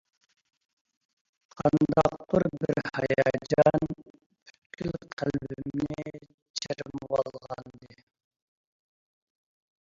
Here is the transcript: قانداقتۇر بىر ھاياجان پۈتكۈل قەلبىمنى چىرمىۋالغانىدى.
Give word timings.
قانداقتۇر 1.57 2.45
بىر 2.63 2.81
ھاياجان 2.95 3.85
پۈتكۈل 3.99 4.97
قەلبىمنى 5.21 6.15
چىرمىۋالغانىدى. 6.63 8.01